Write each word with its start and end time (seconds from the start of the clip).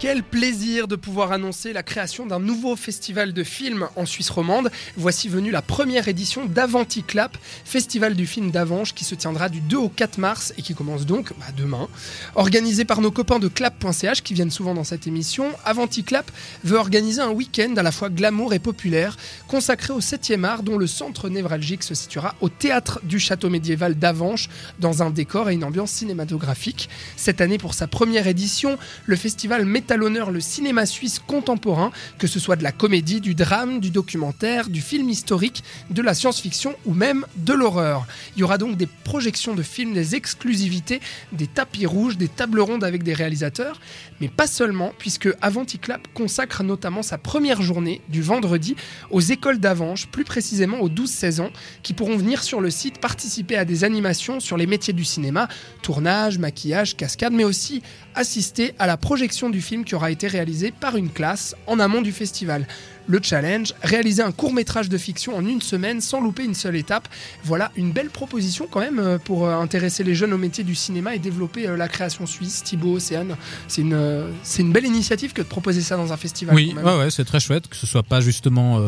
Quel 0.00 0.22
plaisir 0.22 0.88
de 0.88 0.96
pouvoir 0.96 1.32
annoncer 1.32 1.72
la 1.72 1.82
création 1.82 2.26
d'un 2.26 2.40
nouveau 2.40 2.76
festival 2.76 3.32
de 3.32 3.42
films 3.44 3.88
en 3.96 4.04
Suisse 4.04 4.28
romande. 4.28 4.70
Voici 4.96 5.28
venue 5.28 5.50
la 5.50 5.62
première 5.62 6.08
édition 6.08 6.44
d'Avanticlap, 6.44 7.38
festival 7.64 8.14
du 8.14 8.26
film 8.26 8.50
d'Avange 8.50 8.92
qui 8.92 9.04
se 9.04 9.14
tiendra 9.14 9.48
du 9.48 9.60
2 9.60 9.76
au 9.76 9.88
4 9.88 10.18
mars 10.18 10.52
et 10.58 10.62
qui 10.62 10.74
commence 10.74 11.06
donc 11.06 11.32
bah, 11.38 11.46
demain. 11.56 11.88
Organisé 12.34 12.84
par 12.84 13.00
nos 13.00 13.12
copains 13.12 13.38
de 13.38 13.48
clap.ch 13.48 14.22
qui 14.22 14.34
viennent 14.34 14.50
souvent 14.50 14.74
dans 14.74 14.84
cette 14.84 15.06
émission, 15.06 15.46
Avanticlap 15.64 16.30
veut 16.64 16.76
organiser 16.76 17.22
un 17.22 17.30
week-end 17.30 17.72
à 17.76 17.82
la 17.82 17.92
fois 17.92 18.10
glamour 18.10 18.52
et 18.52 18.58
populaire 18.58 19.16
consacré 19.48 19.92
au 19.92 20.00
7e 20.00 20.44
art 20.44 20.64
dont 20.64 20.76
le 20.76 20.88
centre 20.88 21.28
névralgique 21.28 21.84
se 21.84 21.94
situera 21.94 22.34
au 22.40 22.48
théâtre 22.48 23.00
du 23.04 23.18
château 23.18 23.48
médiéval 23.48 23.94
d'Avanche 23.94 24.50
dans 24.80 25.02
un 25.02 25.10
décor 25.10 25.48
et 25.48 25.54
une 25.54 25.64
ambiance 25.64 25.92
cinématographique. 25.92 26.90
Cette 27.16 27.40
année 27.40 27.58
pour 27.58 27.74
sa 27.74 27.86
première 27.86 28.26
édition, 28.26 28.76
le 29.06 29.16
festival 29.16 29.64
met 29.64 29.84
à 29.94 29.96
l'honneur 29.96 30.32
le 30.32 30.40
cinéma 30.40 30.86
suisse 30.86 31.20
contemporain, 31.20 31.92
que 32.18 32.26
ce 32.26 32.40
soit 32.40 32.56
de 32.56 32.64
la 32.64 32.72
comédie, 32.72 33.20
du 33.20 33.36
drame, 33.36 33.78
du 33.78 33.90
documentaire, 33.90 34.68
du 34.68 34.80
film 34.80 35.08
historique, 35.08 35.62
de 35.90 36.02
la 36.02 36.14
science-fiction 36.14 36.74
ou 36.84 36.94
même 36.94 37.24
de 37.36 37.52
l'horreur. 37.52 38.04
Il 38.34 38.40
y 38.40 38.42
aura 38.42 38.58
donc 38.58 38.76
des 38.76 38.88
projections 38.88 39.54
de 39.54 39.62
films, 39.62 39.94
des 39.94 40.16
exclusivités, 40.16 41.00
des 41.30 41.46
tapis 41.46 41.86
rouges, 41.86 42.16
des 42.16 42.26
tables 42.26 42.58
rondes 42.58 42.82
avec 42.82 43.04
des 43.04 43.14
réalisateurs, 43.14 43.80
mais 44.20 44.26
pas 44.28 44.48
seulement, 44.48 44.92
puisque 44.98 45.28
Avanticlap 45.40 46.08
consacre 46.12 46.64
notamment 46.64 47.02
sa 47.02 47.16
première 47.16 47.62
journée 47.62 48.00
du 48.08 48.20
vendredi 48.20 48.74
aux 49.10 49.20
écoles 49.20 49.58
d'Avanche, 49.58 50.08
plus 50.08 50.24
précisément 50.24 50.80
aux 50.80 50.88
12-16 50.88 51.40
ans, 51.40 51.50
qui 51.84 51.92
pourront 51.92 52.16
venir 52.16 52.42
sur 52.42 52.60
le 52.60 52.70
site 52.70 52.98
participer 52.98 53.56
à 53.56 53.64
des 53.64 53.84
animations 53.84 54.40
sur 54.40 54.56
les 54.56 54.66
métiers 54.66 54.92
du 54.92 55.04
cinéma, 55.04 55.48
tournage, 55.82 56.38
maquillage, 56.38 56.96
cascade, 56.96 57.32
mais 57.32 57.44
aussi 57.44 57.80
assister 58.16 58.74
à 58.78 58.86
la 58.86 58.96
projection 58.96 59.50
du 59.50 59.60
film 59.60 59.73
qui 59.82 59.96
aura 59.96 60.12
été 60.12 60.28
réalisé 60.28 60.70
par 60.70 60.96
une 60.96 61.10
classe 61.10 61.56
en 61.66 61.80
amont 61.80 62.02
du 62.02 62.12
festival. 62.12 62.68
Le 63.06 63.20
challenge, 63.22 63.74
réaliser 63.82 64.22
un 64.22 64.32
court 64.32 64.52
métrage 64.52 64.88
de 64.88 64.96
fiction 64.96 65.36
en 65.36 65.44
une 65.46 65.60
semaine 65.60 66.00
sans 66.00 66.20
louper 66.20 66.44
une 66.44 66.54
seule 66.54 66.76
étape. 66.76 67.06
Voilà 67.44 67.70
une 67.76 67.92
belle 67.92 68.08
proposition 68.08 68.66
quand 68.70 68.80
même 68.80 68.98
euh, 68.98 69.18
pour 69.18 69.46
euh, 69.46 69.54
intéresser 69.54 70.04
les 70.04 70.14
jeunes 70.14 70.32
au 70.32 70.38
métier 70.38 70.64
du 70.64 70.74
cinéma 70.74 71.14
et 71.14 71.18
développer 71.18 71.68
euh, 71.68 71.76
la 71.76 71.88
création 71.88 72.24
suisse. 72.26 72.62
Thibaut, 72.62 72.94
Océane, 72.94 73.36
c'est 73.68 73.82
une, 73.82 74.30
c'est 74.42 74.62
une 74.62 74.72
belle 74.72 74.86
initiative 74.86 75.34
que 75.34 75.42
de 75.42 75.46
proposer 75.46 75.82
ça 75.82 75.96
dans 75.96 76.12
un 76.12 76.16
festival. 76.16 76.54
Oui, 76.54 76.74
ouais, 76.82 76.96
ouais, 76.96 77.10
c'est 77.10 77.24
très 77.24 77.40
chouette 77.40 77.68
que 77.68 77.76
ce 77.76 77.86
soit 77.86 78.02
pas 78.02 78.20
justement 78.20 78.80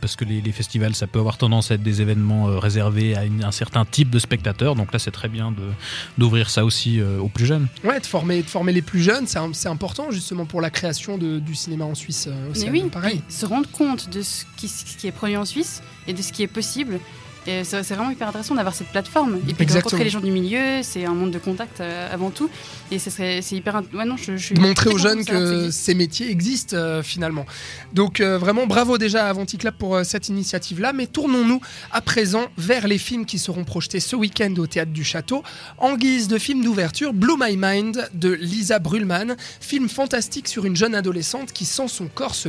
parce 0.00 0.16
que 0.16 0.24
les, 0.24 0.40
les, 0.40 0.52
festivals 0.52 0.94
ça 0.94 1.06
peut 1.06 1.18
avoir 1.18 1.38
tendance 1.38 1.70
à 1.70 1.74
être 1.74 1.82
des 1.82 2.00
événements 2.00 2.44
réservés 2.58 3.16
à 3.16 3.24
une, 3.24 3.44
un 3.44 3.52
certain 3.52 3.84
type 3.84 4.10
de 4.10 4.18
spectateurs. 4.18 4.74
Donc 4.74 4.92
là, 4.92 4.98
c'est 4.98 5.10
très 5.10 5.28
bien 5.28 5.50
de, 5.50 5.62
d'ouvrir 6.18 6.50
ça 6.50 6.64
aussi 6.64 7.00
aux 7.02 7.28
plus 7.28 7.46
jeunes. 7.46 7.68
Ouais, 7.84 8.00
de 8.00 8.06
former, 8.06 8.42
de 8.42 8.48
former 8.48 8.72
les 8.72 8.82
plus 8.82 9.02
jeunes, 9.02 9.26
c'est, 9.26 9.38
c'est 9.52 9.68
important 9.68 10.10
justement 10.10 10.46
pour 10.46 10.60
la 10.60 10.70
création 10.70 11.18
de, 11.18 11.38
du 11.38 11.54
cinéma 11.54 11.84
en 11.84 11.94
Suisse. 11.94 12.28
Océane, 12.50 12.72
Mais 12.72 12.80
oui, 12.82 12.88
pareil 12.90 13.22
se 13.42 13.46
rendre 13.46 13.68
compte 13.72 14.08
de 14.08 14.22
ce 14.22 14.44
qui, 14.56 14.68
ce 14.68 14.96
qui, 14.96 15.08
est 15.08 15.12
produit 15.12 15.36
en 15.36 15.44
Suisse 15.44 15.82
et 16.06 16.12
de 16.12 16.22
ce 16.22 16.32
qui 16.32 16.44
est 16.44 16.54
possible. 16.60 17.00
Et 17.46 17.64
c'est 17.64 17.82
vraiment 17.82 18.10
hyper 18.10 18.28
intéressant 18.28 18.54
d'avoir 18.54 18.74
cette 18.74 18.88
plateforme. 18.88 19.40
Et 19.48 19.54
puis 19.54 19.66
de 19.66 19.72
rencontrer 19.72 20.04
les 20.04 20.10
gens 20.10 20.20
du 20.20 20.30
milieu, 20.30 20.82
c'est 20.82 21.04
un 21.04 21.14
monde 21.14 21.32
de 21.32 21.38
contact 21.38 21.80
euh, 21.80 22.12
avant 22.12 22.30
tout. 22.30 22.48
Et 22.90 22.98
c'est 22.98 23.42
hyper. 23.52 23.82
Ouais, 23.94 24.04
non, 24.04 24.16
je, 24.16 24.36
je 24.36 24.54
Montrer 24.54 24.90
aux 24.90 24.98
jeunes 24.98 25.24
que 25.24 25.70
ces 25.70 25.94
métiers 25.94 26.30
existent 26.30 26.76
euh, 26.76 27.02
finalement. 27.02 27.46
Donc 27.92 28.20
euh, 28.20 28.38
vraiment 28.38 28.66
bravo 28.66 28.98
déjà 28.98 29.26
à 29.26 29.30
Avanticlap 29.30 29.76
pour 29.76 29.96
euh, 29.96 30.04
cette 30.04 30.28
initiative-là. 30.28 30.92
Mais 30.92 31.06
tournons-nous 31.06 31.60
à 31.90 32.00
présent 32.00 32.46
vers 32.58 32.86
les 32.86 32.98
films 32.98 33.26
qui 33.26 33.38
seront 33.38 33.64
projetés 33.64 34.00
ce 34.00 34.14
week-end 34.14 34.54
au 34.58 34.66
Théâtre 34.66 34.92
du 34.92 35.04
Château. 35.04 35.42
En 35.78 35.96
guise 35.96 36.28
de 36.28 36.38
film 36.38 36.62
d'ouverture, 36.62 37.12
Blue 37.12 37.36
My 37.38 37.56
Mind 37.56 38.08
de 38.14 38.30
Lisa 38.30 38.78
Brulman. 38.78 39.36
Film 39.60 39.88
fantastique 39.88 40.48
sur 40.48 40.64
une 40.64 40.76
jeune 40.76 40.94
adolescente 40.94 41.52
qui 41.52 41.64
sent 41.64 41.88
son 41.88 42.06
corps 42.06 42.34
se, 42.34 42.48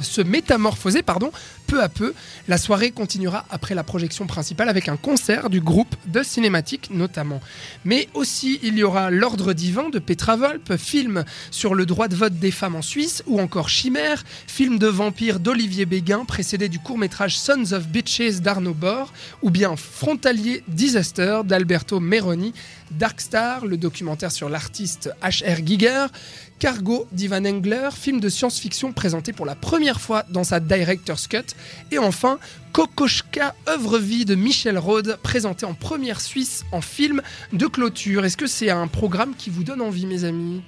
se 0.00 0.20
métamorphoser 0.22 1.02
pardon, 1.02 1.30
peu 1.66 1.82
à 1.82 1.88
peu. 1.88 2.14
La 2.48 2.58
soirée 2.58 2.90
continuera 2.90 3.44
après 3.50 3.74
la 3.74 3.84
projection 3.92 4.26
principale 4.26 4.70
avec 4.70 4.88
un 4.88 4.96
concert 4.96 5.50
du 5.50 5.60
groupe 5.60 5.94
de 6.06 6.22
cinématique 6.22 6.88
notamment. 6.94 7.42
Mais 7.84 8.08
aussi 8.14 8.58
il 8.62 8.78
y 8.78 8.82
aura 8.82 9.10
L'Ordre 9.10 9.52
divin 9.52 9.90
de 9.90 9.98
Petra 9.98 10.34
Volpe, 10.34 10.78
film 10.78 11.26
sur 11.50 11.74
le 11.74 11.84
droit 11.84 12.08
de 12.08 12.16
vote 12.16 12.38
des 12.38 12.50
femmes 12.50 12.74
en 12.74 12.80
Suisse, 12.80 13.22
ou 13.26 13.38
encore 13.38 13.68
Chimère, 13.68 14.24
film 14.46 14.78
de 14.78 14.86
vampire 14.86 15.40
d'Olivier 15.40 15.84
Béguin 15.84 16.24
précédé 16.24 16.70
du 16.70 16.78
court-métrage 16.78 17.36
Sons 17.36 17.74
of 17.74 17.88
Bitches 17.88 18.40
d'Arnaud 18.40 18.72
Bord, 18.72 19.12
ou 19.42 19.50
bien 19.50 19.76
Frontalier 19.76 20.64
Disaster 20.68 21.40
d'Alberto 21.44 22.00
Meroni, 22.00 22.54
Darkstar, 22.92 23.66
le 23.66 23.76
documentaire 23.76 24.32
sur 24.32 24.48
l'artiste 24.48 25.10
H.R. 25.22 25.66
Giger, 25.66 26.06
Cargo 26.58 27.06
d'Ivan 27.12 27.44
Engler, 27.44 27.88
film 27.92 28.20
de 28.20 28.28
science-fiction 28.28 28.92
présenté 28.92 29.32
pour 29.32 29.46
la 29.46 29.56
première 29.56 30.00
fois 30.00 30.24
dans 30.30 30.44
sa 30.44 30.60
Director's 30.60 31.26
Cut, 31.26 31.56
et 31.90 31.98
enfin 31.98 32.38
Kokoschka, 32.72 33.54
œuvre-vie 33.68 34.24
de 34.24 34.34
Michel 34.34 34.78
Rode, 34.78 35.18
présenté 35.22 35.66
en 35.66 35.74
première 35.74 36.22
Suisse 36.22 36.64
en 36.72 36.80
film 36.80 37.20
de 37.52 37.66
clôture. 37.66 38.24
Est-ce 38.24 38.38
que 38.38 38.46
c'est 38.46 38.70
un 38.70 38.86
programme 38.86 39.34
qui 39.36 39.50
vous 39.50 39.62
donne 39.62 39.82
envie, 39.82 40.06
mes 40.06 40.24
amis? 40.24 40.62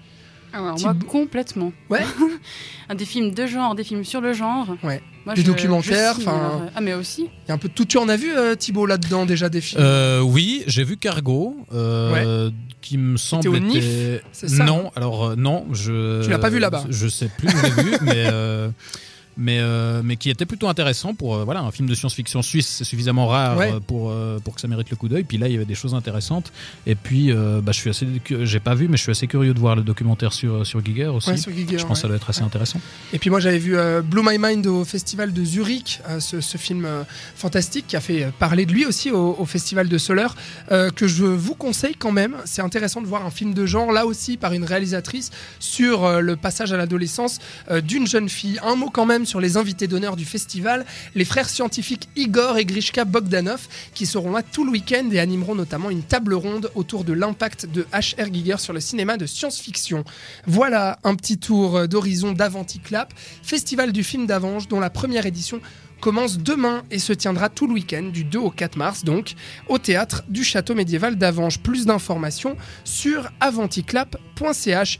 Alors, 0.52 0.78
moi, 0.78 0.94
complètement. 1.08 1.72
Ouais. 1.88 2.04
des 2.94 3.06
films 3.06 3.32
de 3.32 3.46
genre, 3.46 3.74
des 3.74 3.84
films 3.84 4.04
sur 4.04 4.20
le 4.20 4.34
genre. 4.34 4.76
Ouais. 4.82 5.02
des 5.34 5.42
documentaires, 5.42 6.14
enfin. 6.18 6.68
Ah, 6.76 6.80
mais 6.82 6.92
aussi. 6.92 7.22
Il 7.22 7.48
y 7.48 7.50
a 7.50 7.54
un 7.54 7.58
peu 7.58 7.68
de 7.68 7.72
tout. 7.74 7.86
Tu 7.86 7.96
en 7.96 8.08
as 8.10 8.16
vu, 8.16 8.30
euh, 8.32 8.54
Thibaut, 8.54 8.86
là-dedans, 8.86 9.24
déjà 9.24 9.48
des 9.48 9.62
films? 9.62 9.82
Euh, 9.82 10.20
Oui, 10.20 10.62
j'ai 10.66 10.84
vu 10.84 10.98
Cargo. 10.98 11.56
Euh, 11.72 12.50
qui 12.82 12.98
me 12.98 13.16
semble 13.16 13.48
au 13.48 13.58
NIF, 13.58 14.20
ça? 14.32 14.62
Non 14.62 14.92
alors 14.94 15.38
non 15.38 15.64
je 15.72 16.22
tu 16.22 16.28
l'as 16.28 16.38
pas 16.38 16.50
vu 16.50 16.58
là-bas 16.58 16.84
je 16.90 17.08
sais 17.08 17.30
plus 17.34 17.48
où 17.48 17.56
j'ai 17.62 17.82
vu 17.82 17.96
mais 18.02 18.26
mais, 19.36 19.58
euh, 19.60 20.02
mais 20.04 20.16
qui 20.16 20.30
était 20.30 20.46
plutôt 20.46 20.68
intéressant 20.68 21.14
pour 21.14 21.34
euh, 21.36 21.44
voilà 21.44 21.60
un 21.60 21.70
film 21.70 21.88
de 21.88 21.94
science-fiction 21.94 22.42
suisse 22.42 22.66
c'est 22.68 22.84
suffisamment 22.84 23.26
rare 23.26 23.56
Ouais. 23.56 23.72
euh, 23.72 23.80
pour 23.80 24.10
euh, 24.10 24.38
pour 24.38 24.54
que 24.54 24.60
ça 24.60 24.68
mérite 24.68 24.90
le 24.90 24.96
coup 24.96 25.08
d'œil 25.08 25.24
puis 25.24 25.38
là 25.38 25.48
il 25.48 25.52
y 25.52 25.56
avait 25.56 25.64
des 25.64 25.74
choses 25.74 25.94
intéressantes 25.94 26.52
et 26.86 26.94
puis 26.94 27.32
bah, 27.32 27.72
je 27.72 27.78
suis 27.78 27.90
assez 27.90 28.06
j'ai 28.42 28.60
pas 28.60 28.74
vu 28.74 28.88
mais 28.88 28.96
je 28.96 29.02
suis 29.02 29.10
assez 29.10 29.26
curieux 29.26 29.54
de 29.54 29.58
voir 29.58 29.76
le 29.76 29.82
documentaire 29.82 30.32
sur 30.32 30.66
sur 30.66 30.84
Giger 30.84 31.06
aussi 31.06 31.30
Ouais, 31.30 31.36
sur 31.36 31.52
Giger, 31.52 31.78
je 31.78 31.82
pense 31.86 31.90
ouais. 31.90 31.94
que 31.94 32.00
ça 32.02 32.08
doit 32.08 32.16
être 32.16 32.30
assez 32.30 32.42
intéressant 32.42 32.80
Et 33.12 33.18
puis 33.18 33.30
moi 33.30 33.40
j'avais 33.40 33.58
vu 33.58 33.76
Blue 34.04 34.22
My 34.24 34.38
Mind 34.38 34.66
au 34.66 34.84
festival 34.84 35.32
de 35.32 35.44
Zurich, 35.44 36.00
ce, 36.20 36.40
ce 36.40 36.58
film 36.58 36.86
fantastique 37.36 37.86
qui 37.88 37.96
a 37.96 38.00
fait 38.00 38.28
parler 38.38 38.66
de 38.66 38.72
lui 38.72 38.86
aussi 38.86 39.10
au, 39.10 39.36
au 39.38 39.44
festival 39.46 39.88
de 39.88 39.98
Soleure, 39.98 40.34
que 40.96 41.06
je 41.06 41.24
vous 41.24 41.54
conseille 41.54 41.94
quand 41.96 42.12
même. 42.12 42.36
C'est 42.44 42.62
intéressant 42.62 43.00
de 43.00 43.06
voir 43.06 43.24
un 43.26 43.30
film 43.30 43.54
de 43.54 43.66
genre, 43.66 43.92
là 43.92 44.06
aussi 44.06 44.36
par 44.36 44.52
une 44.52 44.64
réalisatrice, 44.64 45.30
sur 45.60 46.20
le 46.20 46.36
passage 46.36 46.72
à 46.72 46.76
l'adolescence 46.76 47.38
d'une 47.82 48.06
jeune 48.06 48.28
fille. 48.28 48.58
Un 48.62 48.74
mot 48.76 48.90
quand 48.90 49.06
même 49.06 49.23
sur 49.24 49.40
les 49.40 49.56
invités 49.56 49.86
d'honneur 49.86 50.16
du 50.16 50.24
festival, 50.24 50.84
les 51.14 51.24
frères 51.24 51.48
scientifiques 51.48 52.08
Igor 52.16 52.58
et 52.58 52.64
Grishka 52.64 53.04
Bogdanov, 53.04 53.68
qui 53.94 54.06
seront 54.06 54.32
là 54.32 54.42
tout 54.42 54.64
le 54.64 54.70
week-end 54.70 55.08
et 55.12 55.20
animeront 55.20 55.54
notamment 55.54 55.90
une 55.90 56.02
table 56.02 56.34
ronde 56.34 56.70
autour 56.74 57.04
de 57.04 57.12
l'impact 57.12 57.66
de 57.66 57.86
H.R. 57.92 58.32
Giger 58.32 58.58
sur 58.58 58.72
le 58.72 58.80
cinéma 58.80 59.16
de 59.16 59.26
science-fiction. 59.26 60.04
Voilà 60.46 60.98
un 61.04 61.14
petit 61.14 61.38
tour 61.38 61.76
euh, 61.76 61.86
d'horizon 61.86 62.32
d'Avanticlap, 62.32 63.12
festival 63.42 63.92
du 63.92 64.04
film 64.04 64.26
d'Avange 64.26 64.68
dont 64.68 64.80
la 64.80 64.90
première 64.90 65.26
édition 65.26 65.60
commence 66.04 66.36
demain 66.36 66.82
et 66.90 66.98
se 66.98 67.14
tiendra 67.14 67.48
tout 67.48 67.66
le 67.66 67.72
week-end 67.72 68.10
du 68.12 68.24
2 68.24 68.38
au 68.38 68.50
4 68.50 68.76
mars 68.76 69.04
donc 69.04 69.32
au 69.68 69.78
théâtre 69.78 70.22
du 70.28 70.44
château 70.44 70.74
médiéval 70.74 71.16
d'Avange. 71.16 71.60
Plus 71.60 71.86
d'informations 71.86 72.56
sur 72.84 73.30
avanticlap.ch 73.40 74.92